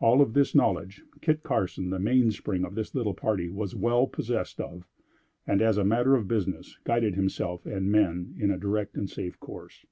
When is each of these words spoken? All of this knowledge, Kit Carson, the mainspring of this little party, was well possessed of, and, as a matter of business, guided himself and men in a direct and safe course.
All 0.00 0.22
of 0.22 0.32
this 0.32 0.54
knowledge, 0.54 1.02
Kit 1.20 1.42
Carson, 1.42 1.90
the 1.90 1.98
mainspring 1.98 2.64
of 2.64 2.74
this 2.74 2.94
little 2.94 3.12
party, 3.12 3.50
was 3.50 3.74
well 3.76 4.06
possessed 4.06 4.58
of, 4.58 4.86
and, 5.46 5.60
as 5.60 5.76
a 5.76 5.84
matter 5.84 6.14
of 6.14 6.26
business, 6.26 6.78
guided 6.84 7.14
himself 7.14 7.66
and 7.66 7.92
men 7.92 8.34
in 8.38 8.50
a 8.50 8.56
direct 8.56 8.96
and 8.96 9.10
safe 9.10 9.38
course. 9.38 9.84